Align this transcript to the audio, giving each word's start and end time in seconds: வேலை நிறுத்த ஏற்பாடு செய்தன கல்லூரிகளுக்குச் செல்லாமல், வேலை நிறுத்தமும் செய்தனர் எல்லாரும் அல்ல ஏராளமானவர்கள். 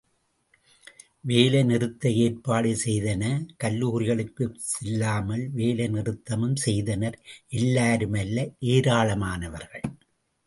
வேலை 1.25 1.63
நிறுத்த 1.63 2.09
ஏற்பாடு 2.23 2.69
செய்தன 2.85 3.23
கல்லூரிகளுக்குச் 3.63 4.55
செல்லாமல், 4.71 5.49
வேலை 5.49 5.87
நிறுத்தமும் 5.87 6.57
செய்தனர் 6.65 7.17
எல்லாரும் 7.51 8.13
அல்ல 8.13 8.37
ஏராளமானவர்கள். 8.69 9.85